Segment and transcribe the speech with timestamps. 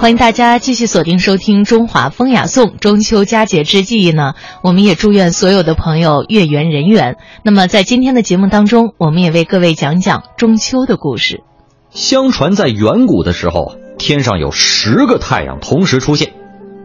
[0.00, 2.66] 欢迎大家继续锁定收听《中华风雅颂》。
[2.78, 7.16] 中秋佳节之际呢，我们也祝愿所有的朋友月圆人圆。
[7.42, 11.42] 那么，在今天的节目当中，我们也为各位讲讲中秋的故事。
[11.90, 16.32] 相传在远古的时候，天上有十个太阳同时出现，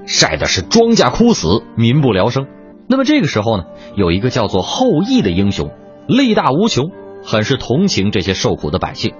[0.08, 2.48] 晒的是庄稼枯死，民不聊生。
[2.90, 5.70] 那么这个时候呢，有一个叫做后羿的英雄，
[6.08, 6.90] 力大无穷，
[7.24, 9.14] 很是同情这些受苦的百姓。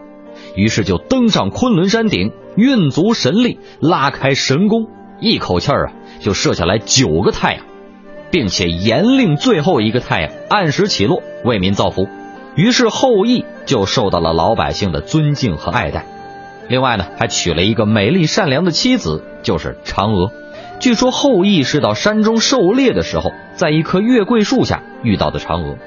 [0.56, 4.88] 于是就登上昆仑山顶，运足神力，拉开神弓，
[5.20, 7.66] 一口气儿啊就射下来九个太阳，
[8.32, 12.08] 并且严令最后一个太阳按时起落，为民造福。
[12.56, 16.06] 于是后羿就受到了老百姓的尊敬和爱戴。
[16.70, 20.32] 另外呢，还娶了一个美丽善良的妻子，就是嫦娥。
[20.80, 25.78] 据说后羿是到山中狩猎的时候，在一棵月桂树下遇到的嫦娥，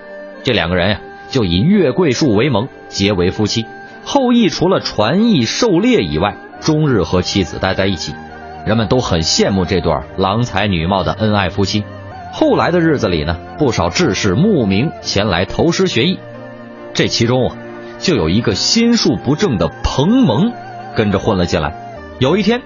[0.43, 3.65] 这两个人呀就以月桂树为盟，结为夫妻。
[4.09, 8.15] 后羿除了传艺狩猎以外，终日和妻子待在一起，
[8.65, 11.82] 人们都很羡慕这对郎才女貌的恩爱夫妻。
[12.32, 16.21] 后来的日子里呢，不少志士慕名前来投师学艺，
[16.95, 17.57] 这其中啊，
[17.99, 20.52] 就有一个心术不正的彭蒙
[20.95, 21.74] 跟着混了进来。
[22.21, 22.62] 有一天，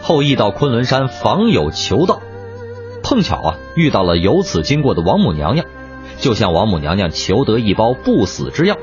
[0.00, 2.20] 后羿到昆仑山访友求道，
[3.02, 5.66] 碰巧啊遇到了由此经过的王母娘娘，
[6.20, 8.76] 就向王母娘娘求得一包不死之药。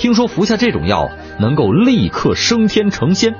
[0.00, 3.34] 听说服下这种药能够立刻升天成仙，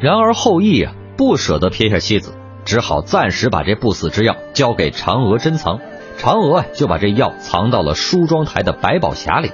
[0.00, 2.32] 然而后羿啊不舍得撇下妻子，
[2.64, 5.78] 只好暂时把这不死之药交给嫦娥珍藏。
[6.18, 9.50] 嫦娥就把这药藏到了梳妆台的百宝匣里，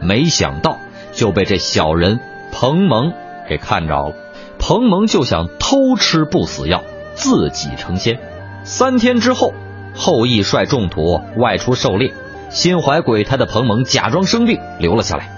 [0.00, 0.80] 没想到
[1.12, 2.18] 就被这小人
[2.50, 3.12] 彭蒙
[3.48, 4.16] 给看着了。
[4.58, 6.82] 彭蒙就想偷吃不死药，
[7.14, 8.18] 自己成仙。
[8.64, 9.54] 三天之后，
[9.94, 12.12] 后羿率众徒外出狩猎，
[12.50, 15.35] 心怀鬼胎的彭蒙假装生病留了下来。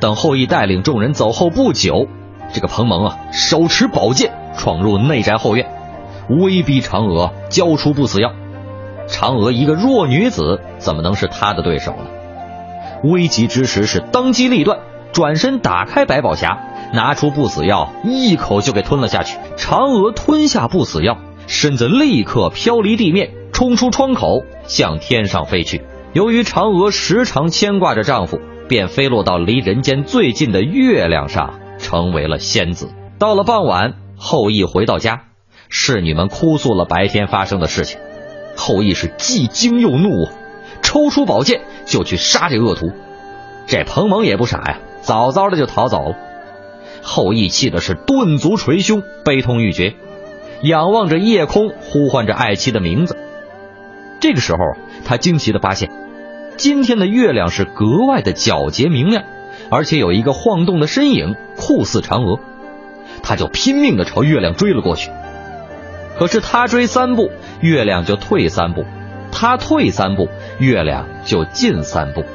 [0.00, 2.08] 等后羿带领众人走后不久，
[2.52, 5.70] 这个彭蒙啊，手持宝剑闯入内宅后院，
[6.28, 8.32] 威逼嫦娥交出不死药。
[9.06, 12.06] 嫦娥一个弱女子，怎么能是他的对手呢？
[13.04, 14.78] 危急之时是当机立断，
[15.12, 16.56] 转身打开百宝匣，
[16.94, 19.38] 拿出不死药，一口就给吞了下去。
[19.56, 25.82] 嫦娥吞下不死药，身子立刻飘离地面，冲出窗口，向天上飞去。
[26.14, 28.40] 由于嫦娥时常牵挂着丈夫。
[28.70, 32.88] 便飞落到离人间最近的月亮上，成为了仙子。
[33.18, 35.22] 到了傍晚，后羿回到家，
[35.68, 37.98] 侍女们哭诉了白天发生的事情。
[38.56, 40.28] 后羿是既惊又怒，
[40.82, 42.92] 抽出宝剑就去杀这恶徒。
[43.66, 46.16] 这彭蒙也不傻呀，早早的就逃走了。
[47.02, 49.96] 后羿气的是顿足捶胸，悲痛欲绝，
[50.62, 53.16] 仰望着夜空，呼唤着爱妻的名字。
[54.20, 54.58] 这个时候，
[55.04, 55.90] 他惊奇的发现。
[56.60, 59.24] 今天的月亮是格外的皎洁明亮，
[59.70, 62.38] 而且有一个晃动的身影，酷似嫦娥。
[63.22, 65.10] 他就拼命的朝月亮追了过去。
[66.18, 67.30] 可是他追三步，
[67.62, 68.82] 月亮就退三步；
[69.32, 70.28] 他退三步，
[70.58, 72.26] 月亮就进三步。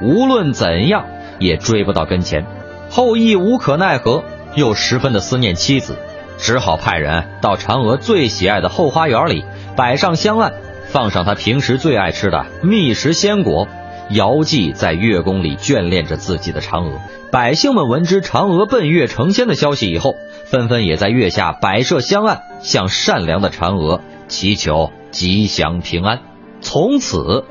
[0.00, 1.06] 无论怎样，
[1.40, 2.46] 也追不到跟前。
[2.88, 4.22] 后羿无可奈何，
[4.54, 5.96] 又十分的思念妻子，
[6.38, 9.44] 只好派人到嫦娥最喜爱的后花园里
[9.74, 10.52] 摆上香案。
[10.92, 13.68] 放上他平时最爱吃的蜜食鲜果，
[14.10, 17.00] 遥祭在月宫里眷恋着自己的嫦娥。
[17.30, 20.14] 百姓们闻知嫦娥奔月成仙的消息以后，
[20.46, 26.22] 纷纷也在月下摆设香案，向善良的嫦娥祈求吉祥平安。
[26.60, 27.44] 从此，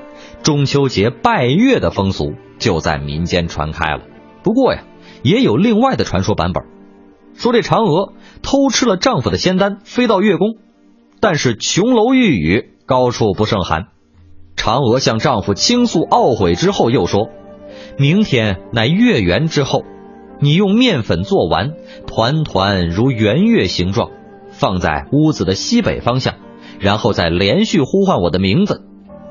[0.44, 4.02] 中秋节拜月的风俗就在民间传开了。
[4.44, 4.84] 不过呀，
[5.24, 6.66] 也有另外的传说版本，
[7.36, 8.12] 说这嫦娥
[8.42, 10.58] 偷吃了丈夫的仙丹，飞到月宫，
[11.22, 12.74] 但是琼楼玉宇。
[12.90, 13.90] 高处不胜寒，
[14.56, 17.30] 嫦娥向丈夫倾诉懊悔之后，又说
[18.00, 19.84] ：“明天乃月圆之后，
[20.40, 21.74] 你用面粉做完，
[22.08, 24.10] 团团如圆月形状，
[24.50, 26.34] 放在屋子的西北方向，
[26.80, 28.82] 然后再连续呼唤我的名字，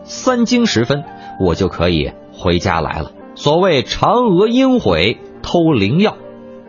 [0.05, 1.03] 三更时分，
[1.41, 6.17] 我就可以回家来了。”所谓嫦娥应悔偷灵药，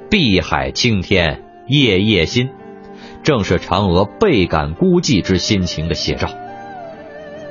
[0.09, 2.49] 碧海青天夜夜心，
[3.21, 6.29] 正是嫦娥倍感孤寂之心情的写照。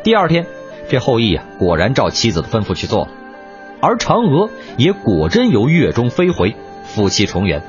[0.05, 0.47] 第二天，
[0.89, 3.09] 这后羿啊，果然照妻子的吩咐去做了，
[3.81, 6.55] 而嫦娥也果真由月中飞回，
[6.85, 7.62] 夫妻重圆。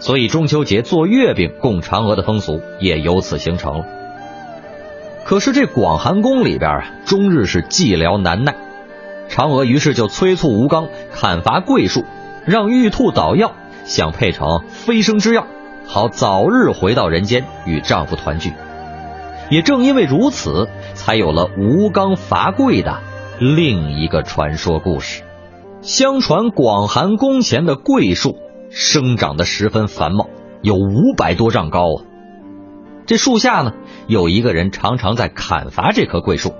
[0.00, 3.84] 所以中秋节做月饼供嫦娥的风俗也由此形成了。
[5.24, 8.54] 可是这广寒宫里边啊，终日是寂寥难耐，
[9.28, 12.06] 嫦娥于是就催促吴刚砍伐桂树，
[12.46, 13.52] 让玉兔捣药，
[13.84, 15.46] 想配成飞升之药，
[15.86, 18.54] 好早日回到人间与丈夫团聚。
[19.50, 20.68] 也正因为如此。
[21.00, 23.00] 才有了吴刚伐桂的
[23.38, 25.22] 另一个传说故事。
[25.80, 28.36] 相传广寒宫前的桂树
[28.68, 30.28] 生长得十分繁茂，
[30.60, 32.04] 有五百多丈高啊。
[33.06, 33.72] 这树下呢，
[34.08, 36.52] 有一个人常常在砍伐这棵桂树，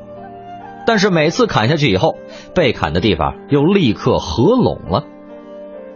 [0.87, 2.17] 但是每次砍下去以后，
[2.55, 5.05] 被砍的地方又立刻合拢了。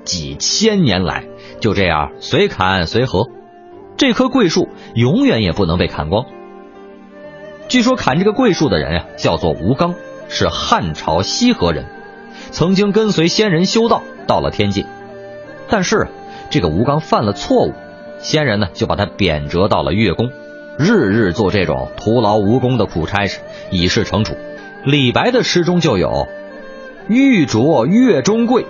[0.05, 1.25] 几千年来
[1.61, 3.25] 就这样随砍随合，
[3.96, 6.26] 这棵桂树永远也不能被砍光。
[7.69, 9.95] 据说砍这个桂树的人呀，叫做吴刚，
[10.29, 11.87] 是汉朝西河人，
[12.51, 14.87] 曾经跟随仙人修道到了天界，
[15.69, 16.09] 但是
[16.51, 17.73] 这个吴刚犯了错误，
[18.19, 20.31] 仙人呢就把他贬谪到了月宫，
[20.79, 23.41] 日日做这种徒劳无功的苦差事，
[23.71, 24.37] 以示惩处。
[24.85, 26.29] 李白的诗中就有
[27.09, 28.67] “玉镯月中桂”。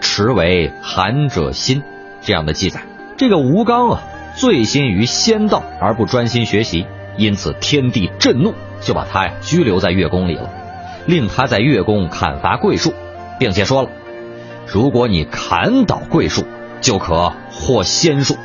[0.00, 1.82] 持为寒者心，
[2.20, 2.82] 这样的记载。
[3.16, 4.02] 这个吴刚啊，
[4.36, 6.86] 醉心于仙道而不专心学习，
[7.18, 10.48] 因此天帝震怒，就把他呀拘留在月宫里了，
[11.04, 12.94] 令他在月宫砍伐桂树，
[13.38, 13.90] 并且说了：
[14.66, 16.46] 如果你砍倒桂树，
[16.80, 18.36] 就可获仙术。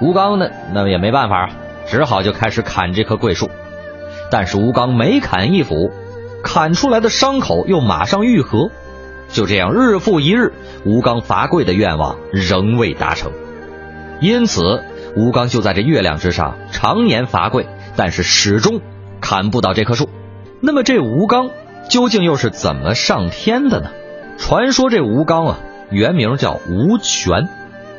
[0.00, 1.50] 吴刚呢，那也没办法啊，
[1.86, 3.50] 只好就开始砍这棵桂树。
[4.30, 5.92] 但是吴刚每砍一斧，
[6.42, 8.70] 砍出来的伤口又马上愈合。
[9.28, 10.52] 就这样，日复一日，
[10.84, 13.32] 吴刚伐桂的愿望仍未达成，
[14.20, 14.82] 因此
[15.16, 17.66] 吴刚就在这月亮之上常年伐桂，
[17.96, 18.80] 但是始终
[19.20, 20.08] 砍不倒这棵树。
[20.60, 21.50] 那么这吴刚
[21.88, 23.90] 究竟又是怎么上天的呢？
[24.38, 25.58] 传说这吴刚啊，
[25.90, 27.48] 原名叫吴权，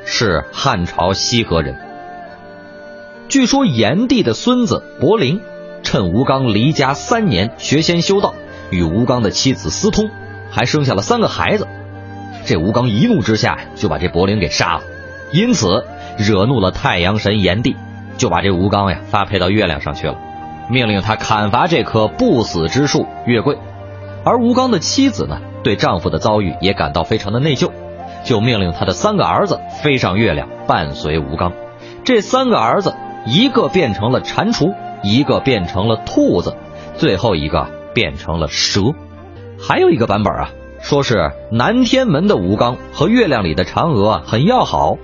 [0.05, 1.75] 是汉朝西河人。
[3.29, 5.41] 据说炎帝的孙子伯陵，
[5.83, 8.33] 趁吴刚离家三年学仙修道，
[8.69, 10.09] 与吴刚的妻子私通。
[10.51, 11.67] 还生下了三个孩子，
[12.45, 14.83] 这吴刚一怒之下就把这柏林给杀了，
[15.31, 15.83] 因此
[16.15, 17.75] 惹怒了太阳神炎帝，
[18.17, 20.15] 就把这吴刚呀发配到月亮上去了，
[20.69, 23.57] 命令他砍伐这棵不死之树月桂。
[24.23, 27.71] 而吴刚的妻子呢，对丈夫的遭遇也感到非常的内疚，
[28.23, 31.51] 就命令他的三个儿子飞上月亮伴随吴刚。
[32.05, 32.95] 这三个儿子，
[33.25, 34.73] 一个变成了蟾蜍，
[35.03, 36.55] 一个变成了兔子，
[36.95, 38.81] 最后一个变成了蛇。
[39.59, 40.49] 还有一个版本啊，
[40.81, 44.97] 说是南天门的吴刚和月亮里的嫦娥很要好，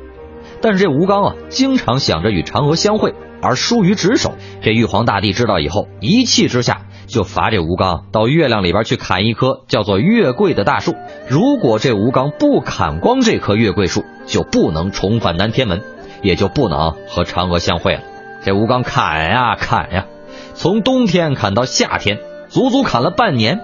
[0.61, 4.33] 但是这吴刚啊，经常想着与嫦娥相会而疏于职守。
[4.61, 10.95] 这玉皇大帝知道以后，一气之下就罚这吴刚到月亮里边去砍一棵叫做月桂的大树。
[11.29, 15.81] 如果这吴刚不砍光这棵月桂树，就不能重返南天门，
[16.21, 18.01] 也就不能和嫦娥相会了。
[18.43, 20.05] 这吴刚砍呀砍呀，
[20.53, 22.19] 从冬天砍到夏天，
[22.49, 23.59] 足足砍了半年。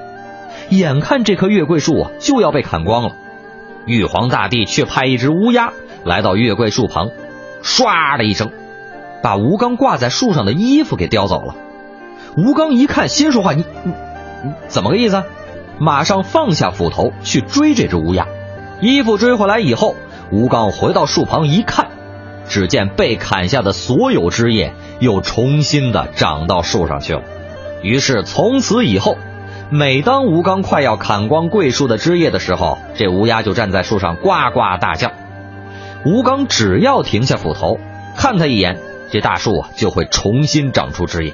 [0.70, 3.16] 眼看这棵月桂树啊就要被砍光了，
[3.86, 5.74] 玉皇大帝却派一只乌鸦
[6.06, 7.10] 来到月桂树旁，
[7.64, 8.52] 唰的一声，
[9.24, 11.56] 把吴刚挂在树上的衣服给叼走了。
[12.38, 13.92] 吴刚一看，心说话：“你你
[14.44, 15.24] 你怎么个意思？”
[15.82, 18.28] 马上放下斧头去追这只乌鸦。
[18.82, 19.96] 衣服追回来以后，
[20.32, 21.88] 吴刚回到树旁一看，
[22.48, 27.24] 只见被砍下的所有枝叶又重新的长到树上去了。
[27.82, 29.18] 于是从此以后。
[29.72, 35.12] 每当吴刚快要砍光桂树的枝叶的时候，这乌鸦就站在树上呱呱大叫。
[36.06, 37.80] 吴刚只要停下斧头，
[38.16, 38.80] 看他一眼，
[39.12, 41.34] 这大树啊就会重新长出枝叶。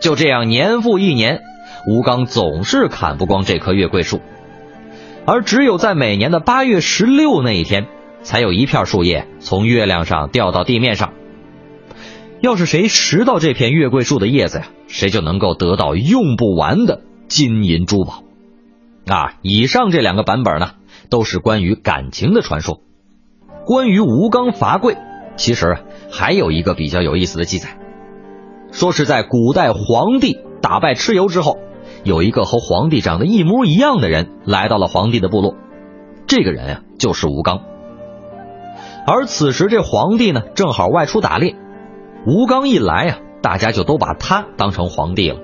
[0.00, 1.42] 就这样年复一年，
[1.88, 4.20] 吴刚总是砍不光这棵月桂树，
[5.26, 7.86] 而只有在每年的八月十六那一天，
[8.22, 11.12] 才有一片树叶从月亮上掉到地面上。
[12.40, 17.00] 要是谁拾到这片月桂树的叶子呀，谁就能够得到用不完的。
[17.26, 18.22] 金银珠宝，
[19.06, 20.70] 啊，以上这两个版本呢，
[21.10, 22.80] 都是关于感情的传说。
[23.68, 24.96] 关于吴刚伐桂，
[25.36, 25.76] 其实
[26.10, 27.76] 还有一个比较有意思的记载，
[28.72, 31.58] 说是在古代皇帝打败蚩尤之后，
[32.02, 35.54] 有一个和皇帝长得一模一样的人来到了皇帝的部落，
[36.26, 37.60] 这个人呀就是吴刚。
[39.06, 41.54] 而此时这皇帝呢正好外出打猎，
[42.26, 45.40] 吴刚一来呀，大家就都把他当成皇帝了。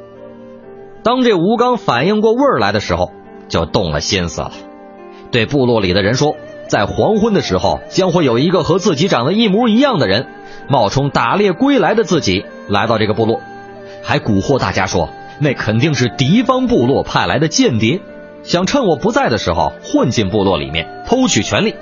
[1.02, 3.10] 当这吴刚反应过味儿来的时候，
[3.48, 4.52] 就动了心思了，
[5.30, 6.34] 对部落里的人说，
[6.68, 10.26] 在黄昏的时候将会有一个和自己长得一模一样的人，
[10.68, 13.40] 冒充打猎归来的自己来到这个部落，
[14.02, 18.00] 还蛊惑大家说，那肯定是敌方部落派来的间谍，
[18.42, 21.74] 想趁我不在的时候混进部落里面偷取权力。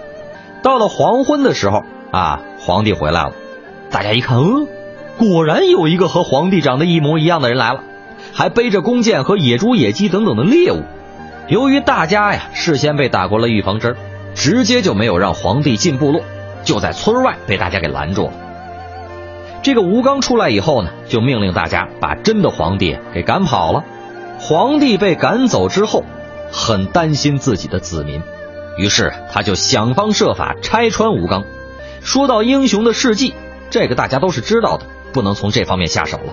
[0.62, 3.32] 到了黄昏的时候啊，皇帝回来了，
[3.90, 4.66] 大家一看，嗯，
[5.18, 7.80] 果然有一个和皇帝长得一模一样的人来了。
[8.34, 10.82] 还背着弓箭和野猪、野鸡等等的猎物。
[11.48, 13.94] 由于大家呀事先被打过了预防针，
[14.34, 16.22] 直接就没有让皇帝进部落，
[16.64, 18.32] 就在村外被大家给拦住了。
[19.62, 23.84] 这个吴刚出来以后呢，就命令大家把真的皇帝给赶跑了。
[24.40, 26.04] 皇帝被赶走之后，
[26.50, 28.22] 很担心自己的子民，
[28.76, 31.44] 于是他就想方设法拆穿吴刚。
[32.00, 33.34] 说到英雄的事迹，
[33.70, 36.32] 这个大家都是知道的，不能从这方面下手了。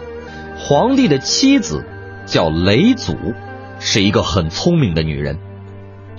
[0.57, 1.85] 皇帝的妻子
[2.25, 3.15] 叫雷祖，
[3.79, 5.37] 是一个很聪明的女人，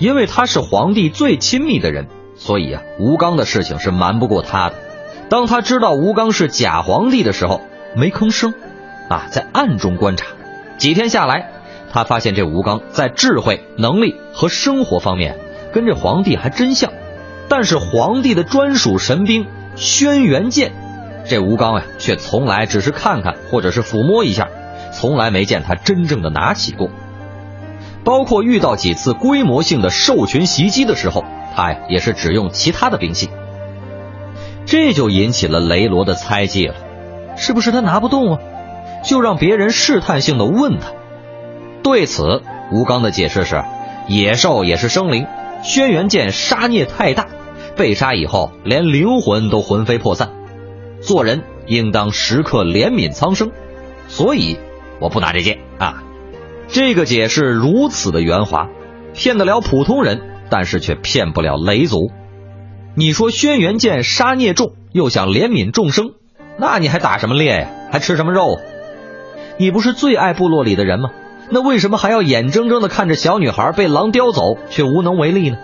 [0.00, 4.74] 因为他是皇帝最亲密的人，所以啊，吴刚的事情是瞒不过他的。
[5.28, 7.60] 当他知道吴刚是假皇帝的时候，
[7.94, 8.54] 没吭声，
[9.08, 10.26] 啊，在暗中观察。
[10.78, 11.50] 几天下来，
[11.92, 15.38] 他发现这吴刚在智慧、能力和生活方面
[15.72, 16.92] 跟这皇帝还真像，
[17.48, 20.72] 但是皇帝的专属神兵轩辕剑，
[21.26, 24.48] 这吴刚呀却从来只是看看或者是抚摸一下，
[24.94, 26.88] 从来没见他真正的拿起过。
[28.04, 33.28] 包括遇到几次规模性的兽群袭击的时候，他呀也是只用其他的兵器。
[34.66, 36.74] 这就引起了雷罗的猜忌了，
[37.36, 38.38] 是不是他拿不动啊？
[39.04, 40.92] 就让别人试探性的问他。
[41.82, 43.64] 对此，吴刚的解释是：
[44.06, 45.26] 野兽也是生灵，
[45.62, 47.26] 轩辕剑杀孽太大，
[47.76, 50.30] 被杀以后连灵魂都魂飞魄散。
[51.00, 53.50] 做人应当时刻怜悯苍生，
[54.08, 54.58] 所以
[55.00, 56.02] 我不拿这剑啊。
[56.72, 58.68] 这个解释如此的圆滑，
[59.12, 62.12] 骗得了普通人，但是却骗不了雷族。
[62.94, 66.12] 你说轩辕剑杀孽重，又想怜悯众生，
[66.58, 67.68] 那你还打什么猎呀？
[67.90, 68.58] 还吃什么肉？
[69.58, 71.10] 你不是最爱部落里的人吗？
[71.50, 75.58] 那为什么还要眼睁睁的看着小女孩被狼叼走，却无能为力呢？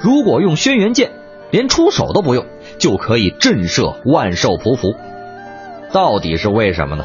[0.00, 1.10] 如果用轩辕剑，
[1.50, 2.46] 连出手都不用，
[2.78, 4.94] 就可以震慑万兽匍匐。
[5.92, 7.04] 到底是为什么呢？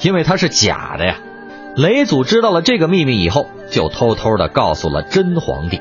[0.00, 1.18] 因为它是假的呀！
[1.76, 5.80] 雷祖知道了这个秘密以后，就偷偷的告诉了真皇帝。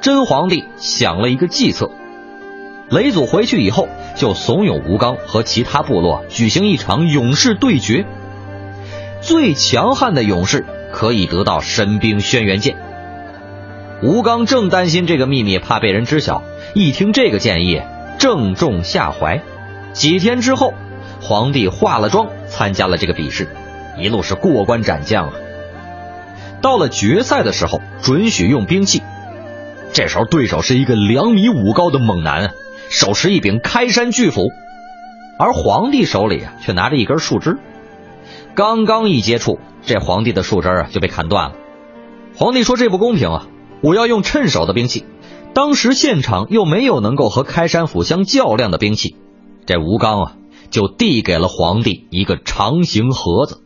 [0.00, 1.90] 真皇帝想了一个计策。
[2.90, 8.04] 雷祖回去以后，就怂恿吴刚和其他部落举行一场勇士对决。
[9.20, 12.76] 最强悍的勇士可以得到神兵轩辕剑。
[14.02, 16.42] 吴刚正担心这个秘密怕被人知晓，
[16.74, 17.80] 一听这个建议，
[18.18, 19.40] 正中下怀。
[19.92, 20.74] 几天之后，
[21.20, 23.46] 皇帝化了妆参加了这个比试，
[24.02, 25.34] 一路是过关斩将啊。
[26.62, 29.02] 到了决赛的时候，准许用兵器。
[29.92, 32.50] 这时候对手是一个两米五高的猛男。
[32.90, 34.48] 手持一柄开山巨斧，
[35.38, 37.56] 而皇帝手里啊却拿着一根树枝。
[38.56, 41.56] 刚刚一接触，这皇帝的树枝啊就被砍断了。
[42.36, 43.46] 皇帝说：“这不公平啊！
[43.80, 45.04] 我要用趁手的兵器。”
[45.54, 49.14] 当时现场又没有能够和开山斧相较量的兵器，
[49.66, 50.32] 这吴刚啊
[50.70, 53.62] 就递给了皇帝一个长形盒子。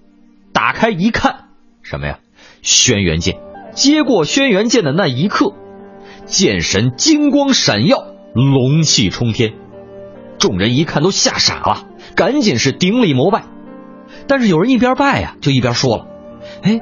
[0.54, 1.49] 打开一看，
[1.82, 2.20] 什么呀？
[2.62, 3.37] 轩辕剑。
[3.73, 5.52] 接过轩辕剑的那一刻，
[6.25, 7.99] 剑神金光闪耀。
[8.32, 9.52] 龙气冲天，
[10.38, 13.44] 众人一看都吓傻了，赶紧是顶礼膜拜。
[14.26, 16.06] 但是有人一边拜呀，就一边说了
[16.62, 16.80] ：“哎，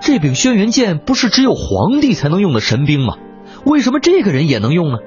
[0.00, 3.16] 这柄轩辕剑不是只有皇帝才能用的神兵吗？
[3.64, 4.98] 为什么这个人也能用呢？”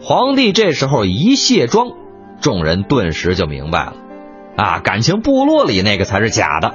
[0.00, 1.88] 皇帝这时候一卸妆，
[2.40, 3.94] 众人顿时就明白了：
[4.56, 6.74] 啊，感情部落里那个才是假的。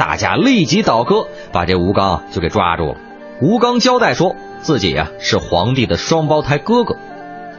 [0.00, 2.96] 大家立即倒戈，把这吴刚就给抓住了。
[3.42, 6.96] 吴刚交代说自己呀是皇帝的双胞胎哥哥。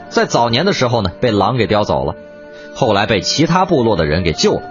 [0.09, 2.15] 在早年的时候呢，被狼给叼走了，
[2.73, 4.63] 后来被其他部落的人给救了。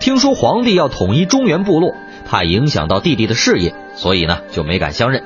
[0.00, 1.94] 听说皇帝要统一中原部落，
[2.28, 5.22] 怕影响到弟弟的事业，所以呢就没敢相认。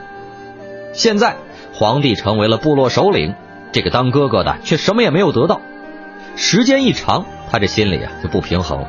[0.93, 1.37] 现在
[1.73, 3.35] 皇帝成为了部落首领，
[3.73, 5.63] 这个当哥哥的却什么也没有得到。
[6.37, 8.89] 时间一长，他这心里啊就不平衡了。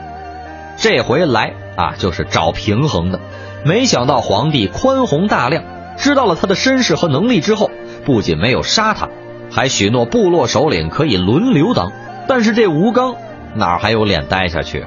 [0.75, 3.19] 这回来啊就是找平衡的，
[3.65, 5.63] 没想到皇帝宽宏大量，
[5.97, 7.71] 知道了他的身世和能力之后，
[8.05, 9.09] 不仅没有杀他。
[9.51, 11.91] 还许诺部落首领可以轮流当，
[12.27, 13.15] 但是这吴刚
[13.55, 14.85] 哪还有脸待下去？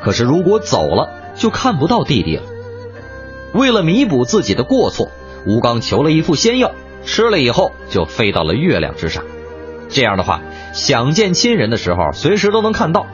[0.00, 2.42] 可是如果走了，就看不到弟弟了。
[3.52, 5.10] 为了弥补自己的过错，
[5.44, 6.70] 吴刚求了一副仙药，
[7.04, 9.24] 吃了以后就飞到了月亮之上。
[9.88, 10.40] 这样的话，
[10.72, 13.06] 想见亲人的时候，随时都能看到。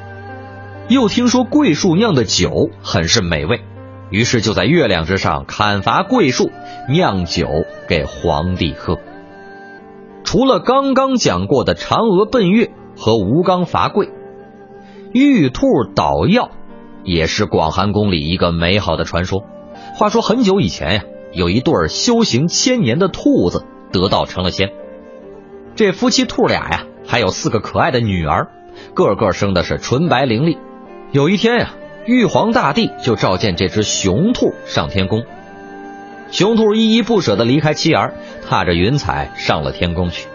[0.88, 3.60] 又听说桂树酿的酒很是美味，
[4.10, 6.52] 于是就在月亮之上砍伐桂树，
[6.88, 7.48] 酿酒
[7.88, 8.96] 给皇帝喝。
[10.22, 14.10] 除了刚刚讲过的嫦娥奔月和吴刚伐桂，
[15.12, 15.66] 玉兔
[15.96, 16.50] 捣药
[17.02, 19.42] 也是广寒宫里一个美好的传说。
[19.94, 21.02] 话说很久以前呀，
[21.32, 24.70] 有一对修行千年的兔子得道成了仙。
[25.74, 28.50] 这夫妻兔俩呀，还有四个可爱的女儿，
[28.94, 30.58] 个个生的是纯白伶俐。
[31.16, 31.70] 有一天呀，
[32.04, 35.24] 玉皇大帝就召见这只雄兔上天宫。
[36.30, 38.12] 雄兔依依不舍地离开妻儿，
[38.46, 40.28] 踏着云彩上了天宫去。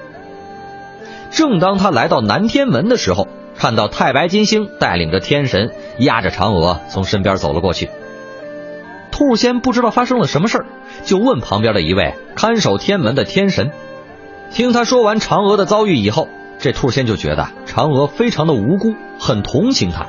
[1.30, 5.70] 正当他来到南天门的时候，看到太白金星带领着天神
[6.00, 7.92] 压着嫦娥从身边走了过去。
[9.12, 10.66] 兔仙不知道发生了什么事儿，
[11.04, 13.70] 就问旁边的一位看守天门的天神。
[14.50, 20.08] 听他说完嫦娥的遭遇以后，这兔仙就觉得嫦娥非常的无辜，很同情他，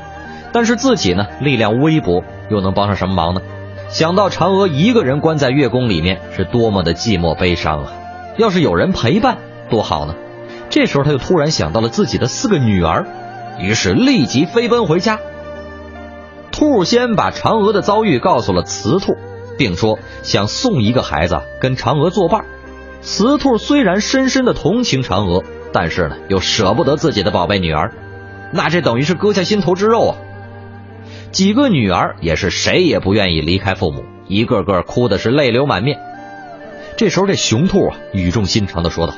[0.52, 3.40] 但是自己呢力量微薄，又能帮上什么忙呢？
[3.88, 7.92] 想到嫦娥一个人关在月宫里面是多么的寂寞悲伤啊！
[8.38, 9.36] 要是有人陪伴，
[9.68, 10.14] 多好呢！
[10.70, 13.06] 这时候他又突然想到了自己的四个女儿，
[13.58, 15.18] 于是立即飞奔回家。
[16.50, 19.16] 兔仙把嫦娥的遭遇告诉了雌兔，
[19.58, 22.46] 并说想送一个孩子跟嫦娥作伴。
[23.02, 25.42] 雌兔虽然深深的同情嫦娥，
[25.72, 27.92] 但是呢又舍不得自己的宝贝女儿，
[28.52, 30.16] 那这等于是割下心头之肉啊！
[31.32, 35.98] 几个女儿也是谁也不愿意离开父母，一个个哭的是泪流满面。
[36.96, 39.14] 这时候这雄兔啊语重心长的说道：“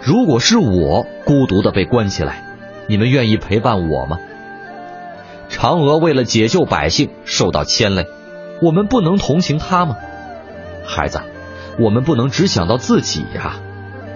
[0.00, 2.44] 如果是我孤独的被关起来，
[2.86, 4.18] 你们愿意陪伴我吗？”
[5.50, 8.06] 嫦娥为了解救百姓受到牵累，
[8.62, 9.96] 我们不能同情她吗？
[10.86, 11.20] 孩子。
[11.80, 13.60] 我们不能只想到自己呀！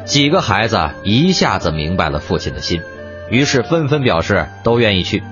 [0.04, 2.82] 几个孩子一下子明白了父亲的心，
[3.30, 5.22] 于是纷纷表示都愿意去。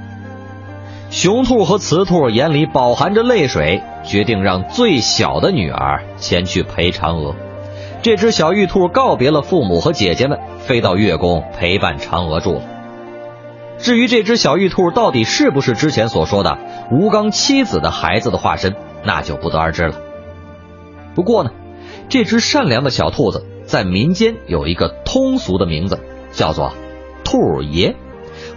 [1.11, 7.35] 雄兔和雌兔眼里饱含着泪水，决定让最小的女儿前去陪嫦娥。
[8.01, 12.63] 这只小玉兔告别了父母和姐姐们，飞到月宫陪伴嫦娥住了。
[13.79, 16.59] 至于这只小玉兔到底是不是之前所说的
[16.93, 19.95] 吴刚妻子的孩子的化身，那就不得而知了。
[21.15, 21.51] 不过呢。
[22.09, 26.01] 这只善良的小兔子在民间有一个通俗的名字，
[26.33, 26.73] 叫做
[27.23, 27.95] “兔爷”。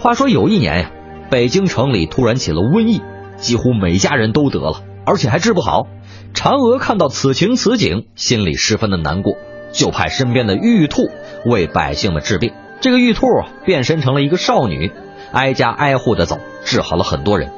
[0.02, 0.92] 话说有一年呀，
[1.34, 3.02] 北京城里突然起了瘟疫，
[3.38, 5.88] 几乎每家人都得了，而且还治不好。
[6.36, 9.34] 嫦娥看到此情此景，心里十分的难过，
[9.72, 11.10] 就派身边的玉兔
[11.44, 12.54] 为百姓们治病。
[12.82, 13.26] 这个玉兔
[13.66, 14.92] 变身成了一个少女，
[15.32, 17.50] 挨家挨户的走，治好了很多人。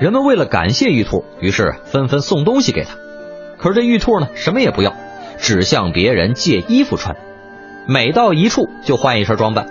[0.00, 2.96] 人们为了感谢玉兔，于是纷纷送东西给她。
[3.56, 4.96] 可是这玉兔呢，什么也不要，
[5.38, 7.14] 只向别人借衣服穿，
[7.86, 9.68] 每到一处就换一身装扮，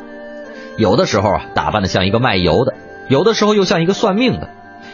[0.77, 2.75] 有的时候啊打扮的像一个卖油的，
[3.09, 4.49] 有的时候又像一个算命的，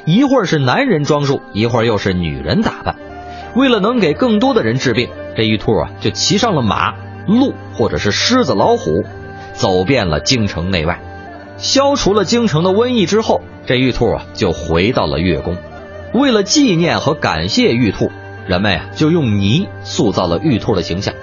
[0.05, 2.95] 一会儿是男人装束，一会儿又是女人打扮。
[3.53, 6.95] 为了能给更多的人治病，这玉兔啊就骑上了马、
[7.27, 9.03] 鹿或者是狮子、老虎，
[9.53, 10.99] 走遍了京城内外，
[11.57, 15.57] 消除了京城的瘟疫之后，这玉兔啊就回到了月宫。
[16.13, 18.11] 为了纪念和感谢玉兔。
[18.47, 21.15] 人们呀，就用泥塑造了玉兔的形象，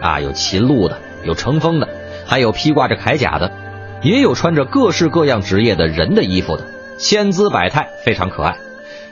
[0.00, 1.88] 啊，有骑鹿的，有乘风的，
[2.24, 3.52] 还有披挂着铠甲的，
[4.02, 6.66] 也有穿着各式各样职业的人的衣服的，
[6.98, 8.56] 千姿百态，非常可爱。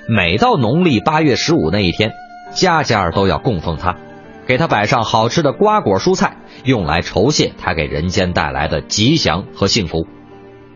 [0.08, 2.12] 每到农历八月十五那一天，
[2.52, 3.96] 家家都要供奉它，
[4.46, 10.06] 给它摆上好吃的瓜果蔬菜，用来酬谢它给人间带来的吉祥和幸福。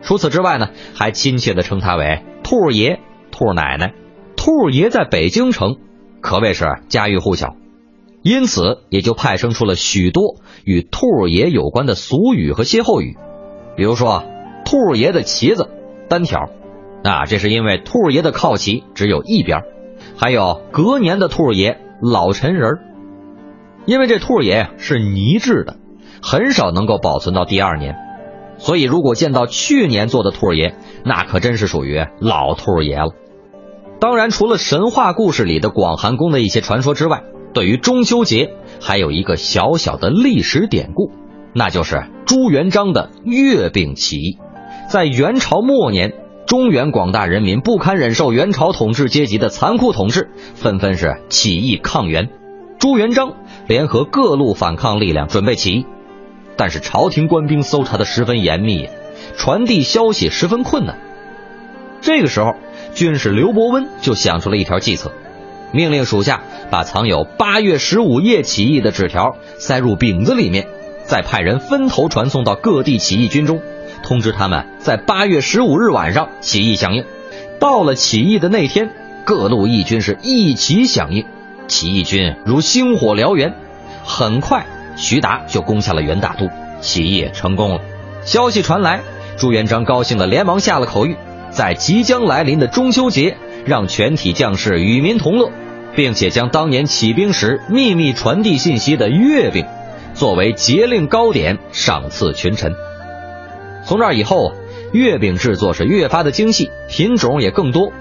[0.01, 2.99] 除此之外呢，还亲切地称它为兔爷、
[3.31, 3.93] 兔奶奶。
[4.37, 5.75] 兔爷在北京城。
[6.21, 7.55] 可谓是家喻户晓，
[8.23, 13.15] 因此也就派生出了许多与兔爷有关的俗语和歇后语。
[13.75, 14.23] 比如说，
[14.65, 15.69] 兔爷的旗子
[16.07, 16.49] 单条，
[17.03, 19.61] 啊，这是因为兔爷的靠旗只有一边；
[20.17, 22.79] 还有隔年的兔爷老陈人
[23.85, 25.77] 因为这兔爷是泥制的，
[26.21, 27.95] 很少能够保存到第二年，
[28.57, 33.11] 所以如果见到去年做的兔爷，那可真是属于老兔爷了。
[33.99, 41.11] 当然，除了神话故事里的广寒宫的一些传说之外，对于中秋节还有一个小小的历史典故，
[41.57, 44.37] 那就是朱元璋的月饼起义。
[44.91, 46.13] 在元朝末年，
[46.45, 52.27] 中原广大人民不堪忍受元朝统治阶级的残酷统治，纷纷是起义抗元。
[52.77, 53.35] 朱元璋
[53.67, 55.85] 联合各路反抗力量准备起义，
[56.57, 58.89] 但是朝廷官兵搜查的十分严密，
[59.37, 60.99] 传递消息十分困难。
[62.01, 62.53] 这个时候。
[62.93, 65.11] 军师刘伯温就想出了一条计策，
[65.73, 70.65] 命令属下把藏有八月十五夜起义的纸条塞入饼子里面，
[71.05, 73.61] 再派人分头传送到各地起义军中，
[74.03, 77.05] 通知他们在八月十五日晚上起义响应。
[77.59, 78.89] 到了起义的那天，
[79.23, 81.25] 各路义军是一齐响应，
[81.67, 83.53] 起义军如星火燎原，
[84.03, 84.65] 很快
[84.97, 86.49] 徐达就攻下了元大都，
[86.81, 87.81] 起义成功了。
[88.23, 89.01] 消息传来，
[89.37, 91.15] 朱元璋高兴的连忙下了口谕。
[91.51, 95.51] 在即将来临的中秋节，让全体将士与民同乐，
[95.95, 99.65] 并且将当年起兵时秘密传递信息的月饼，
[100.15, 102.73] 作为节令糕点赏赐群臣。
[103.85, 104.53] 从这以后，
[104.93, 107.91] 月饼制作是越发的精细，品种也更多，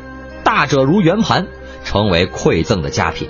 [0.45, 1.49] 大者如圆盘，
[1.85, 3.29] 成为馈赠的佳品。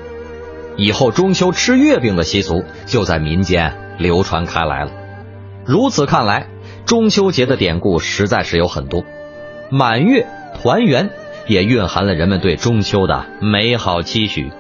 [0.76, 4.90] 以后中秋吃月饼的习俗就在民间流传开来了。
[5.64, 6.48] 如此看来，
[6.84, 9.02] 中秋节的典故实在是有很多。
[9.70, 10.26] 满月
[10.60, 11.10] 团圆，
[11.46, 14.52] 也蕴含了人们对中秋的美好期许。